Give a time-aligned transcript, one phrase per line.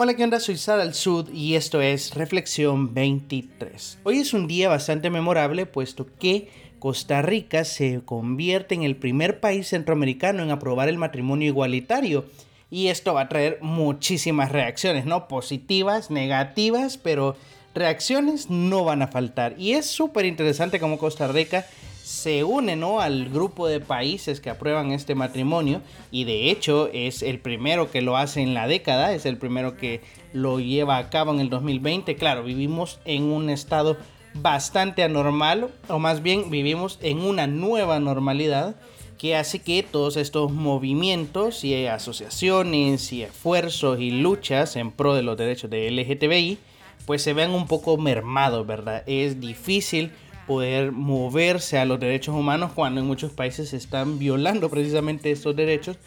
[0.00, 0.38] Hola, ¿qué onda?
[0.38, 3.98] Soy Sara al Sud y esto es Reflexión 23.
[4.04, 9.40] Hoy es un día bastante memorable puesto que Costa Rica se convierte en el primer
[9.40, 12.26] país centroamericano en aprobar el matrimonio igualitario.
[12.70, 15.26] Y esto va a traer muchísimas reacciones, ¿no?
[15.26, 17.34] Positivas, negativas, pero
[17.74, 19.56] reacciones no van a faltar.
[19.58, 21.66] Y es súper interesante cómo Costa Rica
[22.08, 23.02] se une ¿no?
[23.02, 28.00] al grupo de países que aprueban este matrimonio y de hecho es el primero que
[28.00, 30.00] lo hace en la década, es el primero que
[30.32, 32.16] lo lleva a cabo en el 2020.
[32.16, 33.98] Claro, vivimos en un estado
[34.32, 38.76] bastante anormal o más bien vivimos en una nueva normalidad
[39.18, 45.22] que hace que todos estos movimientos y asociaciones y esfuerzos y luchas en pro de
[45.22, 46.56] los derechos de LGTBI
[47.04, 49.02] pues se vean un poco mermados, ¿verdad?
[49.06, 50.12] Es difícil
[50.48, 55.54] poder moverse a los derechos humanos cuando en muchos países se están violando precisamente estos
[55.54, 55.98] derechos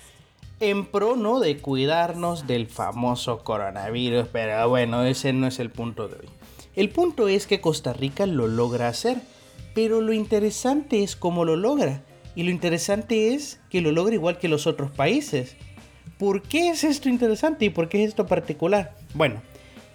[0.60, 1.40] en pro ¿no?
[1.40, 4.28] de cuidarnos del famoso coronavirus.
[4.32, 6.30] Pero bueno, ese no es el punto de hoy.
[6.76, 9.22] El punto es que Costa Rica lo logra hacer,
[9.76, 12.04] pero lo interesante es cómo lo logra.
[12.36, 15.56] Y lo interesante es que lo logra igual que los otros países.
[16.18, 18.96] ¿Por qué es esto interesante y por qué es esto particular?
[19.14, 19.42] Bueno,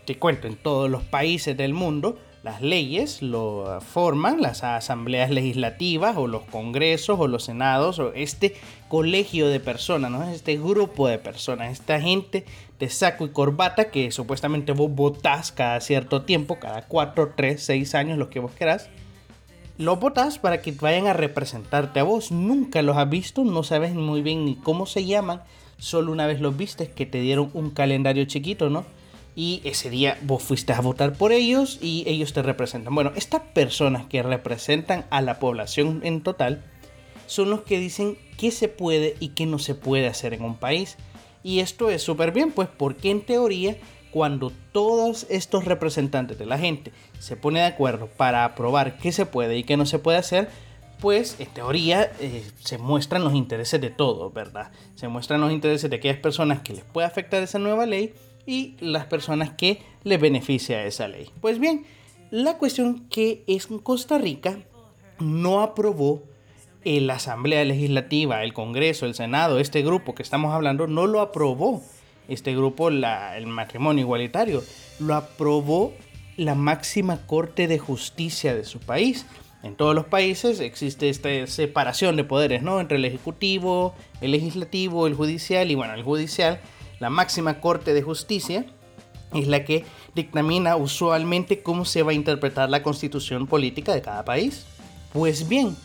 [0.05, 2.16] te cuento, en todos los países del mundo
[2.47, 8.55] las leyes lo forman las asambleas legislativas o los congresos o los senados o este
[8.86, 10.22] colegio de personas, ¿no?
[10.22, 12.44] este grupo de personas, esta gente
[12.78, 17.94] de saco y corbata que supuestamente vos votás cada cierto tiempo, cada 4, 3, 6
[17.97, 18.91] años, lo que vos querás.
[19.77, 22.31] Los votás para que vayan a representarte a vos.
[22.31, 25.42] Nunca los has visto, no sabes muy bien ni cómo se llaman.
[25.78, 28.84] Solo una vez los viste que te dieron un calendario chiquito, ¿no?
[29.36, 32.94] Y ese día vos fuiste a votar por ellos y ellos te representan.
[32.94, 36.64] Bueno, estas personas que representan a la población en total
[37.26, 40.56] son los que dicen qué se puede y qué no se puede hacer en un
[40.56, 40.96] país.
[41.42, 43.76] Y esto es súper bien, pues porque en teoría
[44.10, 49.26] cuando todos estos representantes de la gente se ponen de acuerdo para aprobar qué se
[49.26, 50.48] puede y qué no se puede hacer,
[50.98, 54.72] pues en teoría eh, se muestran los intereses de todos, ¿verdad?
[54.94, 58.14] Se muestran los intereses de aquellas personas que les puede afectar esa nueva ley
[58.46, 61.30] y las personas que le beneficia esa ley.
[61.40, 61.84] Pues bien,
[62.30, 64.58] la cuestión que es Costa Rica
[65.18, 66.22] no aprobó
[66.84, 71.82] la Asamblea Legislativa, el Congreso, el Senado, este grupo que estamos hablando, no lo aprobó
[72.28, 74.62] este grupo el matrimonio igualitario,
[75.00, 75.92] lo aprobó
[76.36, 79.26] la máxima corte de justicia de su país.
[79.62, 82.80] En todos los países existe esta separación de poderes, ¿no?
[82.80, 86.60] Entre el ejecutivo, el legislativo, el judicial y bueno, el judicial
[86.98, 88.66] la máxima corte de justicia
[89.34, 89.84] es la que
[90.14, 94.66] dictamina usualmente cómo se va a interpretar la constitución política de cada país.
[95.12, 95.76] Pues bien,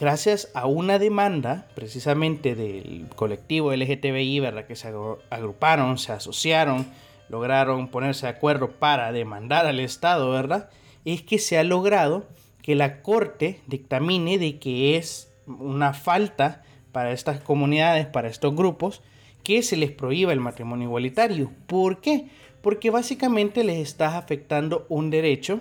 [0.00, 4.66] gracias a una demanda precisamente del colectivo LGTBI, ¿verdad?
[4.66, 4.92] que se
[5.30, 6.86] agruparon, se asociaron,
[7.28, 10.68] lograron ponerse de acuerdo para demandar al Estado, ¿verdad?
[11.04, 12.26] Es que se ha logrado
[12.62, 16.62] que la Corte dictamine de que es una falta
[16.92, 19.00] para estas comunidades, para estos grupos,
[19.42, 21.50] que se les prohíba el matrimonio igualitario.
[21.66, 22.26] ¿Por qué?
[22.62, 25.60] Porque básicamente les estás afectando un derecho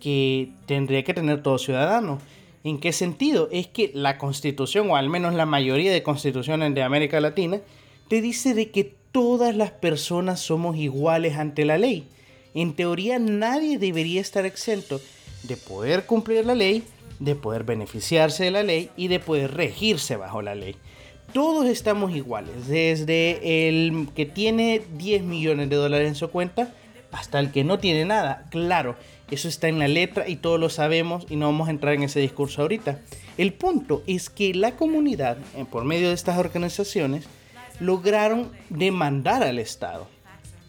[0.00, 2.18] que tendría que tener todo ciudadano.
[2.64, 3.48] ¿En qué sentido?
[3.52, 7.60] Es que la constitución, o al menos la mayoría de constituciones de América Latina,
[8.08, 12.06] te dice de que todas las personas somos iguales ante la ley.
[12.54, 15.00] En teoría nadie debería estar exento
[15.44, 16.82] de poder cumplir la ley,
[17.18, 20.76] de poder beneficiarse de la ley y de poder regirse bajo la ley
[21.32, 26.72] todos estamos iguales, desde el que tiene 10 millones de dólares en su cuenta
[27.12, 28.46] hasta el que no tiene nada.
[28.50, 28.96] Claro,
[29.30, 32.02] eso está en la letra y todos lo sabemos y no vamos a entrar en
[32.02, 33.00] ese discurso ahorita.
[33.38, 37.24] El punto es que la comunidad, eh, por medio de estas organizaciones,
[37.78, 40.06] lograron demandar al Estado.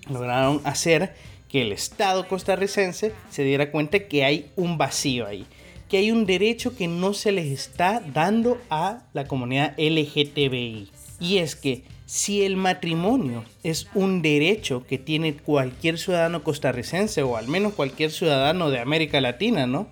[0.10, 1.16] Lograron hacer
[1.50, 5.46] que el Estado costarricense se diera cuenta que hay un vacío ahí
[5.92, 10.90] que hay un derecho que no se les está dando a la comunidad LGTBI.
[11.20, 17.36] Y es que si el matrimonio es un derecho que tiene cualquier ciudadano costarricense o
[17.36, 19.90] al menos cualquier ciudadano de América Latina, ¿no?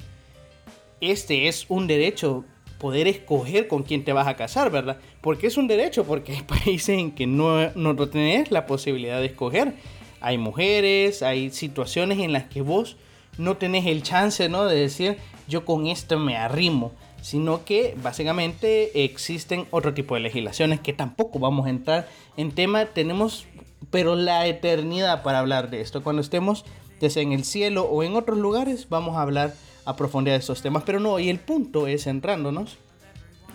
[1.01, 2.45] Este es un derecho
[2.77, 4.99] poder escoger con quién te vas a casar, ¿verdad?
[5.19, 9.25] Porque es un derecho, porque hay países en que no, no tenés la posibilidad de
[9.25, 9.73] escoger.
[10.21, 12.95] Hay mujeres, hay situaciones en las que vos
[13.37, 14.65] no tenés el chance, ¿no?
[14.65, 15.17] De decir,
[15.49, 21.39] yo con esto me arrimo, sino que básicamente existen otro tipo de legislaciones que tampoco
[21.39, 22.07] vamos a entrar
[22.37, 23.45] en tema, tenemos
[23.91, 26.03] pero la eternidad para hablar de esto.
[26.03, 26.65] Cuando estemos
[26.99, 29.53] desde en el cielo o en otros lugares, vamos a hablar
[29.85, 32.77] a profundidad de estos temas, pero no, y el punto es, centrándonos,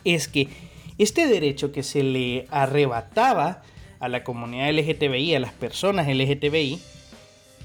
[0.04, 0.48] es que
[0.98, 3.62] este derecho que se le arrebataba
[4.00, 6.80] a la comunidad LGTBI, a las personas LGTBI,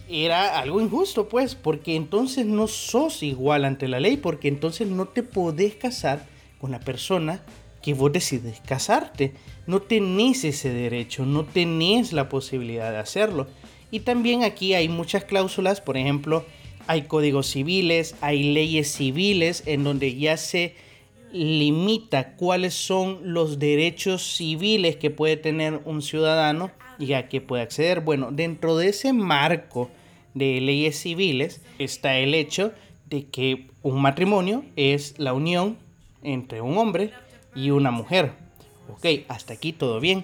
[0.09, 5.07] era algo injusto, pues, porque entonces no sos igual ante la ley, porque entonces no
[5.07, 6.25] te podés casar
[6.59, 7.43] con la persona
[7.81, 9.33] que vos decides casarte.
[9.67, 13.47] No tenés ese derecho, no tenés la posibilidad de hacerlo.
[13.91, 16.45] Y también aquí hay muchas cláusulas, por ejemplo,
[16.87, 20.75] hay códigos civiles, hay leyes civiles en donde ya se
[21.31, 27.63] limita cuáles son los derechos civiles que puede tener un ciudadano y a qué puede
[27.63, 28.01] acceder.
[28.01, 29.89] Bueno, dentro de ese marco
[30.33, 32.71] de leyes civiles está el hecho
[33.09, 35.77] de que un matrimonio es la unión
[36.23, 37.11] entre un hombre
[37.55, 38.33] y una mujer.
[38.89, 40.23] Ok, hasta aquí todo bien.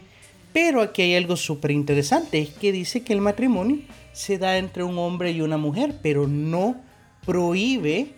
[0.54, 3.80] Pero aquí hay algo súper interesante, es que dice que el matrimonio
[4.14, 6.78] se da entre un hombre y una mujer, pero no
[7.26, 8.14] prohíbe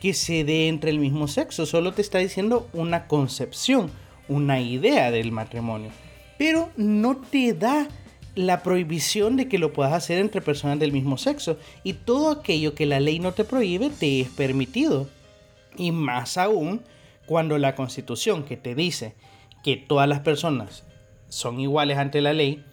[0.00, 3.90] que se dé entre el mismo sexo, solo te está diciendo una concepción,
[4.28, 5.90] una idea del matrimonio,
[6.36, 7.88] pero no te da
[8.38, 12.72] la prohibición de que lo puedas hacer entre personas del mismo sexo y todo aquello
[12.72, 15.08] que la ley no te prohíbe te es permitido.
[15.76, 16.82] Y más aún
[17.26, 19.16] cuando la constitución que te dice
[19.64, 20.84] que todas las personas
[21.28, 22.64] son iguales ante la ley,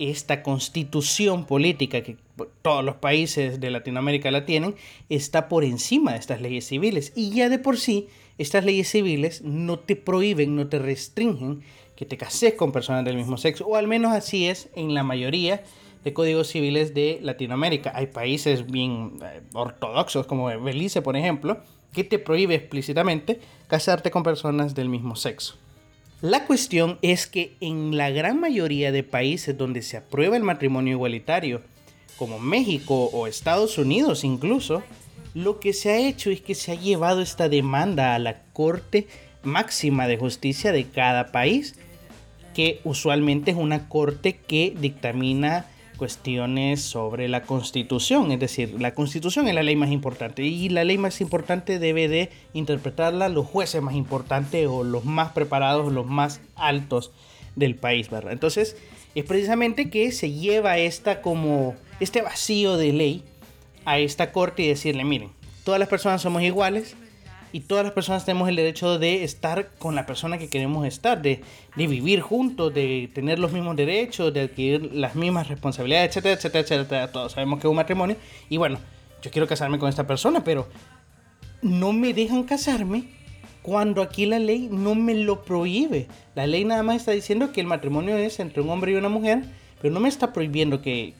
[0.00, 2.16] esta constitución política que
[2.62, 4.74] todos los países de Latinoamérica la tienen,
[5.08, 7.12] está por encima de estas leyes civiles.
[7.14, 8.08] Y ya de por sí,
[8.38, 11.62] estas leyes civiles no te prohíben, no te restringen
[11.96, 15.02] que te cases con personas del mismo sexo, o al menos así es en la
[15.02, 15.62] mayoría
[16.04, 17.92] de códigos civiles de Latinoamérica.
[17.94, 21.60] Hay países bien eh, ortodoxos como Belice, por ejemplo,
[21.92, 25.56] que te prohíbe explícitamente casarte con personas del mismo sexo.
[26.20, 30.92] La cuestión es que en la gran mayoría de países donde se aprueba el matrimonio
[30.92, 31.62] igualitario,
[32.16, 34.82] como México o Estados Unidos incluso,
[35.34, 39.08] lo que se ha hecho es que se ha llevado esta demanda a la Corte
[39.42, 41.76] Máxima de Justicia de cada país,
[42.54, 45.66] que usualmente es una corte que dictamina
[45.96, 50.82] cuestiones sobre la constitución, es decir, la constitución es la ley más importante y la
[50.82, 56.06] ley más importante debe de interpretarla los jueces más importantes o los más preparados, los
[56.06, 57.12] más altos
[57.54, 58.32] del país, ¿verdad?
[58.32, 58.76] Entonces,
[59.14, 63.22] es precisamente que se lleva esta como este vacío de ley
[63.84, 65.30] a esta corte y decirle, miren,
[65.64, 66.96] todas las personas somos iguales,
[67.52, 71.20] y todas las personas tenemos el derecho de estar con la persona que queremos estar,
[71.20, 71.42] de,
[71.76, 77.12] vivir juntos, de tener los mismos derechos, de adquirir las mismas responsabilidades, etcétera, etcétera, etcétera.
[77.12, 78.16] Todos sabemos que es un matrimonio.
[78.48, 78.78] Y bueno,
[79.20, 80.66] yo quiero casarme con esta persona, pero
[81.60, 83.04] no me dejan casarme
[83.60, 86.08] cuando aquí la ley no me lo prohíbe.
[86.34, 89.10] La ley nada más está diciendo que el matrimonio es entre un hombre y una
[89.10, 89.44] mujer
[89.82, 91.12] pero no me está prohibiendo que,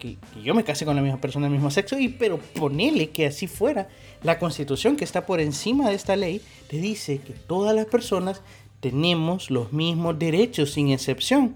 [0.43, 3.49] yo me case con la misma persona del mismo sexo, y pero ponele que así
[3.49, 3.89] fuera.
[4.23, 8.41] La constitución que está por encima de esta ley te dice que todas las personas
[8.79, 11.55] tenemos los mismos derechos sin excepción.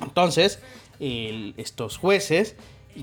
[0.00, 0.58] Entonces,
[0.98, 2.56] estos jueces,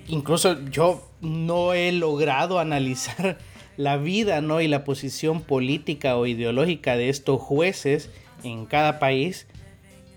[0.08, 3.38] incluso yo no he logrado analizar
[3.78, 4.60] la vida ¿no?
[4.60, 8.10] y la posición política o ideológica de estos jueces
[8.44, 9.46] en cada país,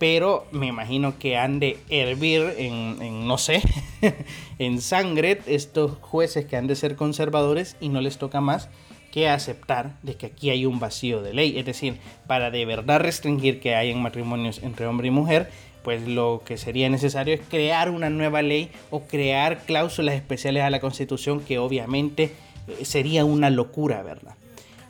[0.03, 3.63] pero me imagino que han de hervir en, no sé,
[4.59, 8.69] en sangre estos jueces que han de ser conservadores y no les toca más
[9.13, 11.57] que aceptar de que aquí hay un vacío de ley.
[11.57, 15.49] Es decir, para de verdad restringir que hayan matrimonios entre hombre y mujer,
[15.85, 20.71] pues lo que sería necesario es crear una nueva ley o crear cláusulas especiales a
[20.71, 22.33] la Constitución que obviamente
[22.67, 24.35] eh, sería una locura, ¿verdad?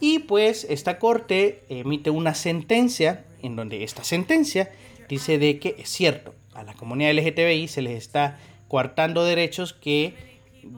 [0.01, 4.71] Y pues esta corte emite una sentencia en donde esta sentencia
[5.13, 10.15] dice de que es cierto, a la comunidad LGTBI se les está coartando derechos que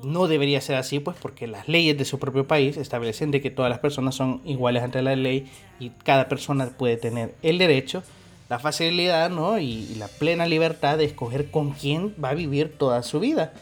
[0.02, 3.52] no debería ser así, pues porque las leyes de su propio país establecen de que
[3.52, 5.46] todas las personas son iguales ante la ley
[5.78, 8.02] y cada persona puede tener el derecho,
[8.48, 9.60] la facilidad ¿no?
[9.60, 13.52] y, la plena libertad de escoger con quién va a vivir toda su vida.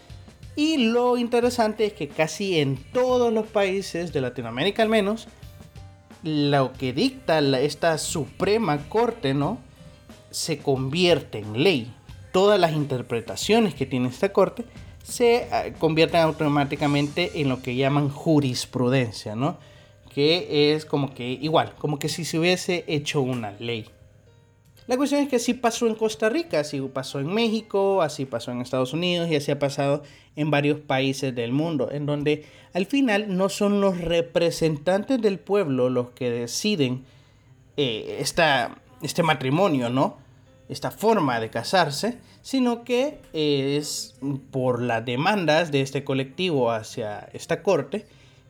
[0.56, 5.28] Y lo interesante es que casi en todos los países de Latinoamérica al menos,
[6.22, 9.58] lo que dicta esta Suprema Corte, ¿no?
[10.32, 11.94] Se convierte en ley.
[12.32, 14.64] Todas las interpretaciones que tiene esta corte
[15.02, 19.58] se ah, convierten automáticamente en lo que llaman jurisprudencia, ¿no?
[20.14, 23.86] Que es como que igual, como que si se hubiese hecho una ley.
[24.86, 28.50] La cuestión es que así pasó en Costa Rica, así pasó en México, así pasó
[28.50, 30.02] en Estados Unidos y así ha pasado
[30.34, 35.88] en varios países del mundo, en donde al final no son los representantes del pueblo
[35.88, 37.04] los que deciden
[37.76, 40.21] eh, este matrimonio, ¿no?
[40.72, 44.14] Esta forma de casarse, sino que es
[44.50, 48.06] por las demandas de este colectivo hacia esta corte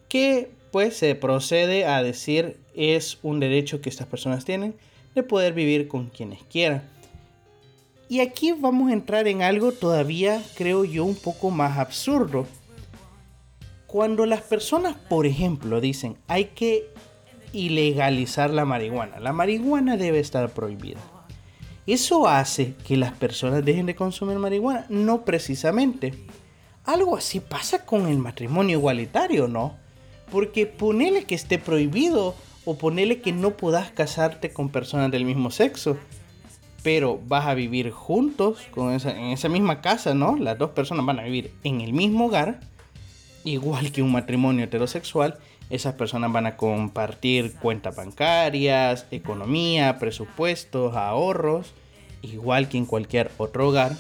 [0.08, 4.74] que pues se procede a decir es un derecho que estas personas tienen
[5.14, 6.82] de poder vivir con quienes quieran.
[8.08, 12.46] Y aquí vamos a entrar en algo todavía, creo yo, un poco más absurdo.
[13.86, 16.88] cuando las personas, por ejemplo, dicen hay que
[17.52, 21.00] ilegalizar la marihuana, la marihuana debe estar prohibida.
[21.86, 24.86] ¿Eso hace que las personas dejen de consumir marihuana?
[24.88, 26.14] No precisamente.
[26.84, 29.76] Algo así pasa con el matrimonio igualitario, ¿no?
[30.30, 35.50] Porque ponele que esté prohibido o ponele que no puedas casarte con personas del mismo
[35.50, 35.96] sexo,
[36.84, 40.36] pero vas a vivir juntos con esa, en esa misma casa, ¿no?
[40.36, 42.60] Las dos personas van a vivir en el mismo hogar,
[43.44, 45.38] igual que un matrimonio heterosexual.
[45.72, 51.72] Esas personas van a compartir cuentas bancarias, economía, presupuestos, ahorros,
[52.20, 53.92] igual que en cualquier otro hogar.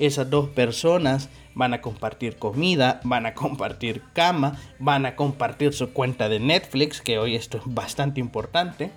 [0.00, 5.92] Esas dos personas van a compartir comida, van a compartir cama, van a compartir su
[5.92, 8.90] cuenta de Netflix, que hoy esto es bastante importante.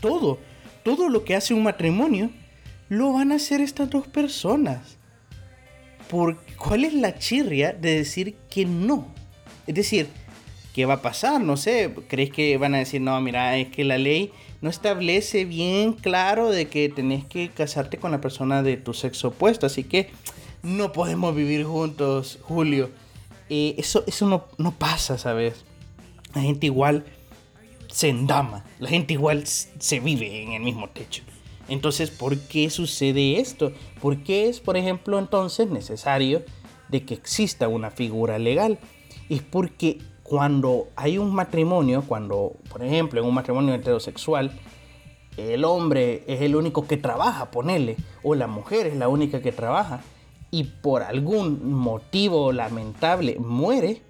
[0.00, 0.38] Todo,
[0.84, 2.30] todo lo que hace un matrimonio,
[2.88, 4.96] lo van a hacer estas dos personas.
[6.08, 9.08] ¿Por cuál es la chirria de decir que no?
[9.66, 10.08] Es decir,
[10.72, 11.40] ¿qué va a pasar?
[11.40, 15.44] No sé, ¿crees que van a decir, no, mira, es que la ley no establece
[15.44, 19.84] bien claro de que tenés que casarte con la persona de tu sexo opuesto, así
[19.84, 20.10] que
[20.62, 22.90] no podemos vivir juntos, Julio.
[23.50, 25.64] Eh, eso eso no, no pasa, ¿sabes?
[26.34, 27.04] La gente igual
[27.88, 31.22] se endama, la gente igual se vive en el mismo techo.
[31.68, 33.72] Entonces, ¿por qué sucede esto?
[34.00, 36.42] ¿Por qué es, por ejemplo, entonces necesario
[36.88, 38.78] de que exista una figura legal?
[39.28, 44.52] Es porque cuando hay un matrimonio, cuando, por ejemplo, en un matrimonio heterosexual,
[45.36, 49.52] el hombre es el único que trabaja, ponele, o la mujer es la única que
[49.52, 50.02] trabaja,
[50.50, 54.02] y por algún motivo lamentable muere,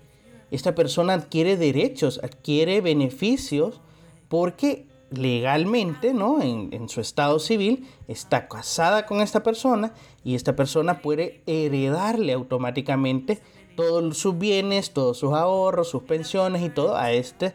[0.51, 3.81] esta persona adquiere derechos, adquiere beneficios
[4.29, 6.43] porque legalmente, ¿no?
[6.43, 12.33] En, en, su estado civil, está casada con esta persona y esta persona puede heredarle
[12.33, 13.41] automáticamente
[13.77, 17.55] todos sus bienes, todos sus ahorros, sus pensiones y todo a este,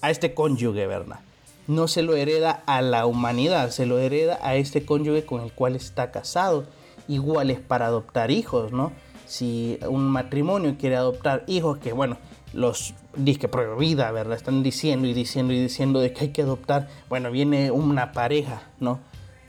[0.00, 1.20] a este cónyuge, ¿verdad?
[1.66, 5.52] No se lo hereda a la humanidad, se lo hereda a este cónyuge con el
[5.52, 6.66] cual está casado
[7.08, 8.92] iguales para adoptar hijos, ¿no?
[9.26, 12.18] Si un matrimonio quiere adoptar hijos, que bueno,
[12.52, 14.36] los disque prohibida, ¿verdad?
[14.36, 16.88] Están diciendo y diciendo y diciendo de que hay que adoptar.
[17.08, 19.00] Bueno, viene una pareja, ¿no?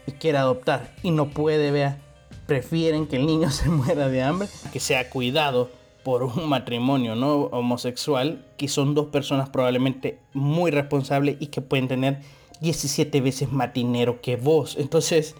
[0.07, 1.99] Y quiere adoptar y no puede, vea.
[2.47, 5.69] Prefieren que el niño se muera de hambre, que sea cuidado
[6.05, 11.89] por un matrimonio no homosexual, que son dos personas probablemente muy responsables y que pueden
[11.89, 12.21] tener
[12.61, 14.77] 17 veces más dinero que vos.
[14.79, 15.35] Entonces,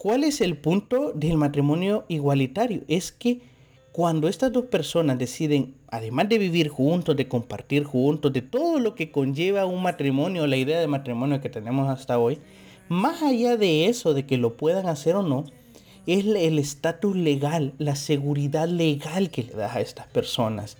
[0.00, 2.84] ¿Cuál es el punto del matrimonio igualitario?
[2.88, 3.42] Es que
[3.92, 8.94] cuando estas dos personas deciden, además de vivir juntos, de compartir juntos, de todo lo
[8.94, 12.38] que conlleva un matrimonio, la idea de matrimonio que tenemos hasta hoy,
[12.88, 15.44] más allá de eso, de que lo puedan hacer o no,
[16.06, 20.76] es el estatus legal, la seguridad legal que le das a estas personas.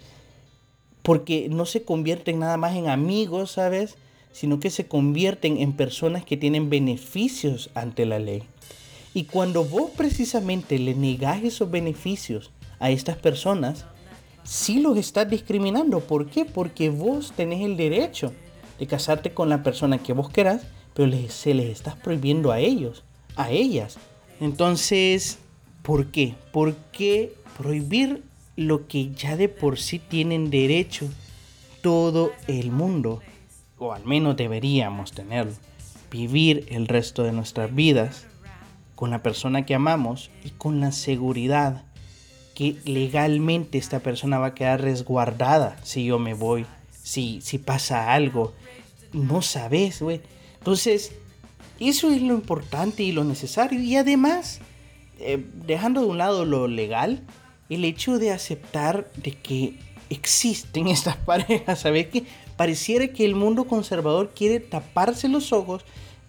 [1.02, 3.96] Porque no se convierten nada más en amigos, ¿sabes?
[4.32, 8.42] Sino que se convierten en personas que tienen beneficios ante la ley.
[9.12, 13.86] Y cuando vos precisamente le negás esos beneficios a estas personas,
[14.44, 16.00] sí los estás discriminando.
[16.00, 16.44] ¿Por qué?
[16.44, 18.32] Porque vos tenés el derecho
[18.78, 20.62] de casarte con la persona que vos querás,
[20.94, 23.04] pero se les estás prohibiendo a ellos,
[23.36, 23.98] a ellas.
[24.40, 25.38] Entonces,
[25.82, 26.34] ¿por qué?
[26.50, 28.24] ¿Por qué prohibir
[28.56, 31.08] lo que ya de por sí tienen derecho
[31.82, 33.20] todo el mundo?
[33.78, 35.52] O al menos deberíamos tenerlo.
[36.10, 38.26] Vivir el resto de nuestras vidas
[38.94, 41.84] con la persona que amamos y con la seguridad
[42.54, 46.66] que legalmente esta persona va a quedar resguardada si yo me voy,
[47.02, 48.54] si, si pasa algo.
[49.12, 50.20] No sabes, güey.
[50.58, 51.12] Entonces,
[51.88, 53.80] eso es lo importante y lo necesario.
[53.80, 54.60] Y además,
[55.18, 57.22] eh, dejando de un lado lo legal,
[57.70, 59.78] el hecho de aceptar de que
[60.10, 62.08] existen estas parejas, ¿sabes?
[62.08, 62.24] Que
[62.56, 65.84] pareciera que el mundo conservador quiere taparse los ojos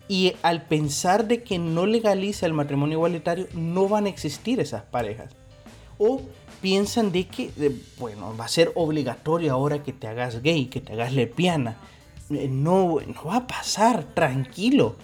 [0.07, 4.83] y al pensar de que no legaliza el matrimonio igualitario, no van a existir esas
[4.83, 5.33] parejas.
[5.97, 6.21] O
[6.61, 7.51] piensan de que,
[7.97, 11.77] bueno, va a ser obligatorio ahora que te hagas gay, que te hagas lesbiana.
[12.29, 14.95] Eh, no, no va a pasar, tranquilo.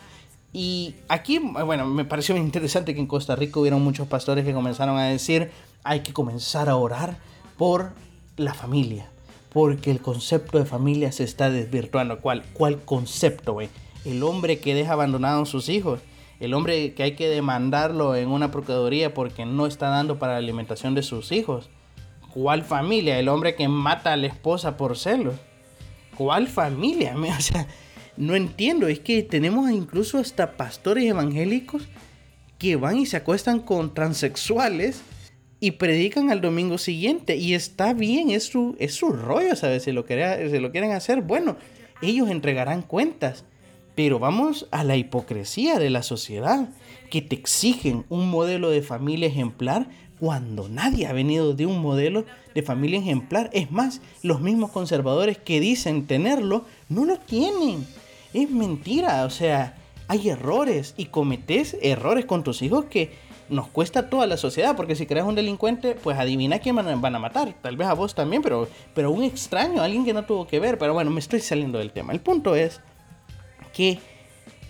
[0.59, 4.97] Y aquí, bueno, me pareció interesante que en Costa Rica hubieron muchos pastores que comenzaron
[4.97, 5.51] a decir,
[5.83, 7.19] hay que comenzar a orar
[7.59, 7.91] por
[8.37, 9.11] la familia,
[9.53, 12.21] porque el concepto de familia se está desvirtuando.
[12.21, 13.69] ¿Cuál, cuál concepto, güey?
[14.03, 15.99] el hombre que deja abandonados sus hijos,
[16.39, 20.39] el hombre que hay que demandarlo en una procuraduría porque no está dando para la
[20.39, 21.69] alimentación de sus hijos.
[22.33, 23.19] ¿Cuál familia?
[23.19, 25.35] El hombre que mata a la esposa por celos.
[26.17, 27.15] ¿Cuál familia?
[27.37, 27.67] O sea,
[28.17, 28.87] no entiendo.
[28.87, 31.87] Es que tenemos incluso hasta pastores evangélicos
[32.57, 35.01] que van y se acuestan con transexuales
[35.59, 37.35] y predican al domingo siguiente.
[37.37, 39.83] Y está bien, es su, es su rollo, ¿sabes?
[39.83, 41.57] Si lo, quieren, si lo quieren hacer, bueno,
[42.01, 43.45] ellos entregarán cuentas.
[43.95, 46.69] Pero vamos a la hipocresía de la sociedad,
[47.09, 49.87] que te exigen un modelo de familia ejemplar
[50.19, 53.49] cuando nadie ha venido de un modelo de familia ejemplar.
[53.53, 57.85] Es más, los mismos conservadores que dicen tenerlo, no lo tienen.
[58.33, 59.75] Es mentira, o sea,
[60.07, 63.11] hay errores y cometes errores con tus hijos que
[63.49, 67.19] nos cuesta toda la sociedad, porque si creas un delincuente, pues adivina quién van a,
[67.19, 70.59] matar, tal vez a vos también, pero, pero un extraño, alguien que no tuvo que
[70.59, 72.13] ver, pero bueno, me estoy saliendo del tema.
[72.13, 72.81] El punto es
[73.73, 73.99] que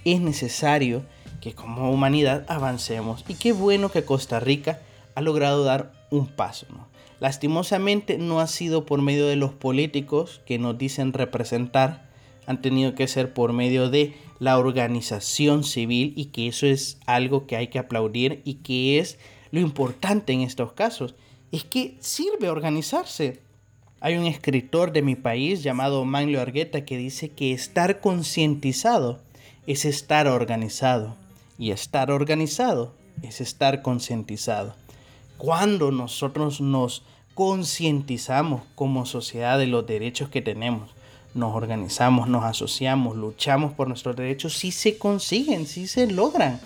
[0.05, 1.03] es necesario
[1.41, 4.79] que como humanidad avancemos y qué bueno que Costa Rica
[5.15, 6.67] ha logrado dar un paso.
[7.19, 12.06] Lastimosamente no ha sido por medio de los políticos que nos dicen representar,
[12.48, 17.46] han tenido que ser por medio de la organización civil y que eso es algo
[17.46, 19.20] que hay que aplaudir y que es
[19.51, 21.13] lo importante en estos casos.
[21.51, 23.42] Es que sirve organizarse.
[24.00, 29.22] Hay un escritor de mi país llamado Manlio Argueta que dice que estar concientizado
[29.66, 31.16] es estar organizado
[31.60, 34.75] y estar organizado es estar concientizado.
[35.38, 40.89] Cuando nosotros nos concientizamos como sociedad de los derechos que tenemos,
[41.34, 46.60] nos organizamos, nos asociamos, luchamos por nuestros derechos, sí se consiguen, sí se logran.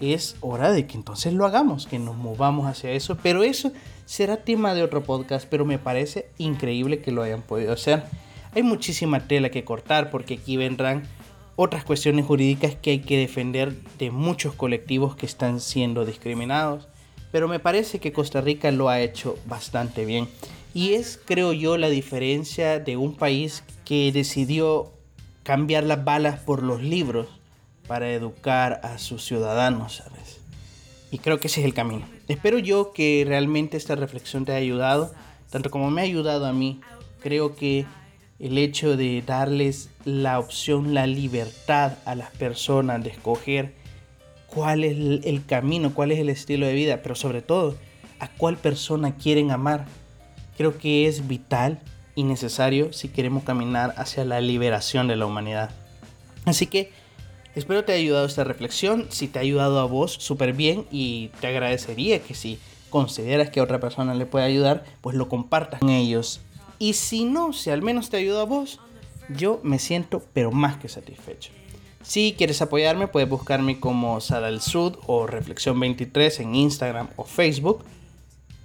[0.00, 3.72] Es hora de que entonces lo hagamos, que nos movamos hacia eso, pero eso
[4.06, 8.04] será tema de otro podcast, pero me parece increíble que lo hayan podido hacer.
[8.54, 11.04] Hay muchísima tela que cortar porque aquí vendrán
[11.56, 16.88] otras cuestiones jurídicas que hay que defender de muchos colectivos que están siendo discriminados,
[17.30, 20.28] pero me parece que Costa Rica lo ha hecho bastante bien.
[20.74, 24.92] Y es, creo yo, la diferencia de un país que decidió
[25.44, 27.28] cambiar las balas por los libros
[27.86, 30.40] para educar a sus ciudadanos, ¿sabes?
[31.12, 32.06] Y creo que ese es el camino.
[32.26, 35.14] Espero yo que realmente esta reflexión te haya ayudado,
[35.48, 36.80] tanto como me ha ayudado a mí.
[37.20, 37.86] Creo que
[38.40, 43.74] el hecho de darles la opción, la libertad a las personas de escoger
[44.48, 47.76] cuál es el camino, cuál es el estilo de vida, pero sobre todo
[48.18, 49.86] a cuál persona quieren amar,
[50.56, 51.80] creo que es vital
[52.14, 55.70] y necesario si queremos caminar hacia la liberación de la humanidad.
[56.44, 56.92] Así que
[57.54, 59.06] espero te haya ayudado esta reflexión.
[59.10, 60.86] Si te ha ayudado a vos, súper bien.
[60.90, 62.58] Y te agradecería que si
[62.90, 66.40] consideras que a otra persona le puede ayudar, pues lo compartas con ellos.
[66.78, 68.80] Y si no, si al menos te ayuda a vos,
[69.28, 71.50] yo me siento pero más que satisfecho.
[72.02, 77.82] Si quieres apoyarme, puedes buscarme como Sadal Sud o Reflexión 23 en Instagram o Facebook.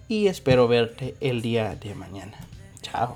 [0.10, 2.36] Y espero verte el día de mañana.
[2.82, 3.16] Chao.